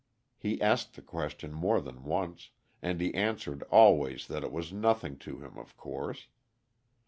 He 0.35 0.59
asked 0.59 0.95
the 0.95 1.03
question 1.03 1.53
more 1.53 1.79
than 1.79 2.03
once, 2.03 2.49
and 2.81 2.99
he 2.99 3.13
answered 3.13 3.61
always 3.69 4.25
that 4.29 4.43
it 4.43 4.51
was 4.51 4.73
nothing 4.73 5.15
to 5.19 5.37
him, 5.37 5.59
of 5.59 5.77
course. 5.77 6.25